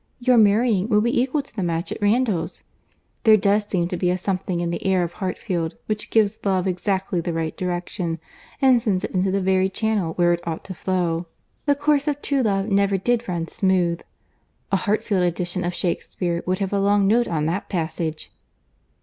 Your 0.17 0.39
marrying 0.39 0.89
will 0.89 1.01
be 1.01 1.21
equal 1.21 1.43
to 1.43 1.55
the 1.55 1.61
match 1.61 1.91
at 1.91 2.01
Randalls. 2.01 2.63
There 3.21 3.37
does 3.37 3.67
seem 3.67 3.87
to 3.89 3.97
be 3.97 4.09
a 4.09 4.17
something 4.17 4.59
in 4.59 4.71
the 4.71 4.83
air 4.83 5.03
of 5.03 5.13
Hartfield 5.13 5.77
which 5.85 6.09
gives 6.09 6.43
love 6.43 6.65
exactly 6.65 7.21
the 7.21 7.33
right 7.33 7.55
direction, 7.55 8.17
and 8.59 8.81
sends 8.81 9.03
it 9.03 9.11
into 9.11 9.29
the 9.29 9.39
very 9.41 9.69
channel 9.69 10.13
where 10.15 10.33
it 10.33 10.41
ought 10.43 10.63
to 10.63 10.73
flow. 10.73 11.27
The 11.67 11.75
course 11.75 12.07
of 12.07 12.19
true 12.23 12.41
love 12.41 12.67
never 12.67 12.97
did 12.97 13.29
run 13.29 13.47
smooth— 13.47 14.01
A 14.71 14.75
Hartfield 14.77 15.21
edition 15.21 15.63
of 15.63 15.75
Shakespeare 15.75 16.41
would 16.47 16.57
have 16.57 16.73
a 16.73 16.79
long 16.79 17.05
note 17.05 17.27
on 17.27 17.45
that 17.45 17.69
passage." 17.69 18.31